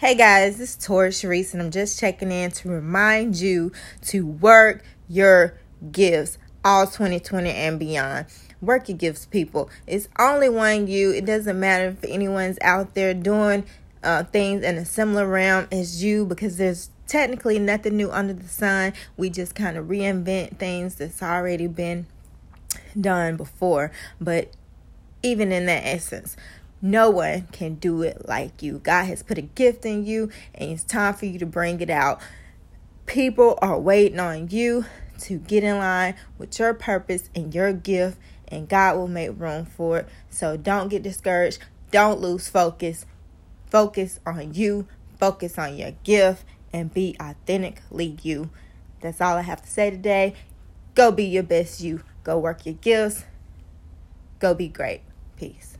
Hey 0.00 0.14
guys, 0.14 0.56
this 0.56 0.78
is 0.78 0.82
Tori 0.82 1.10
Sharice, 1.10 1.52
and 1.52 1.60
I'm 1.60 1.70
just 1.70 2.00
checking 2.00 2.32
in 2.32 2.52
to 2.52 2.70
remind 2.70 3.36
you 3.36 3.70
to 4.06 4.24
work 4.24 4.82
your 5.10 5.58
gifts 5.92 6.38
all 6.64 6.86
2020 6.86 7.50
and 7.50 7.78
beyond. 7.78 8.24
Work 8.62 8.88
your 8.88 8.96
gifts, 8.96 9.26
people. 9.26 9.68
It's 9.86 10.08
only 10.18 10.48
one 10.48 10.86
you. 10.86 11.10
It 11.10 11.26
doesn't 11.26 11.60
matter 11.60 11.88
if 11.88 12.02
anyone's 12.04 12.56
out 12.62 12.94
there 12.94 13.12
doing 13.12 13.66
uh, 14.02 14.24
things 14.24 14.64
in 14.64 14.78
a 14.78 14.86
similar 14.86 15.26
realm 15.26 15.68
as 15.70 16.02
you 16.02 16.24
because 16.24 16.56
there's 16.56 16.88
technically 17.06 17.58
nothing 17.58 17.98
new 17.98 18.10
under 18.10 18.32
the 18.32 18.48
sun. 18.48 18.94
We 19.18 19.28
just 19.28 19.54
kind 19.54 19.76
of 19.76 19.88
reinvent 19.88 20.56
things 20.56 20.94
that's 20.94 21.22
already 21.22 21.66
been 21.66 22.06
done 22.98 23.36
before. 23.36 23.92
But 24.18 24.50
even 25.22 25.52
in 25.52 25.66
that 25.66 25.84
essence, 25.84 26.38
no 26.82 27.10
one 27.10 27.48
can 27.52 27.74
do 27.74 28.02
it 28.02 28.26
like 28.28 28.62
you. 28.62 28.78
God 28.78 29.04
has 29.04 29.22
put 29.22 29.38
a 29.38 29.42
gift 29.42 29.84
in 29.84 30.06
you, 30.06 30.30
and 30.54 30.70
it's 30.70 30.82
time 30.82 31.14
for 31.14 31.26
you 31.26 31.38
to 31.38 31.46
bring 31.46 31.80
it 31.80 31.90
out. 31.90 32.20
People 33.06 33.58
are 33.60 33.78
waiting 33.78 34.20
on 34.20 34.48
you 34.48 34.86
to 35.20 35.38
get 35.38 35.62
in 35.62 35.78
line 35.78 36.14
with 36.38 36.58
your 36.58 36.72
purpose 36.72 37.28
and 37.34 37.54
your 37.54 37.72
gift, 37.72 38.18
and 38.48 38.68
God 38.68 38.96
will 38.96 39.08
make 39.08 39.38
room 39.38 39.66
for 39.66 39.98
it. 39.98 40.08
So 40.30 40.56
don't 40.56 40.88
get 40.88 41.02
discouraged. 41.02 41.58
Don't 41.90 42.20
lose 42.20 42.48
focus. 42.48 43.04
Focus 43.66 44.18
on 44.26 44.54
you, 44.54 44.86
focus 45.18 45.58
on 45.58 45.76
your 45.76 45.92
gift, 46.02 46.44
and 46.72 46.92
be 46.92 47.16
authentically 47.20 48.16
you. 48.22 48.50
That's 49.00 49.20
all 49.20 49.36
I 49.36 49.42
have 49.42 49.62
to 49.62 49.68
say 49.68 49.90
today. 49.90 50.34
Go 50.94 51.12
be 51.12 51.24
your 51.24 51.42
best 51.42 51.80
you. 51.80 52.02
Go 52.24 52.38
work 52.38 52.66
your 52.66 52.74
gifts. 52.74 53.24
Go 54.38 54.54
be 54.54 54.68
great. 54.68 55.02
Peace. 55.36 55.76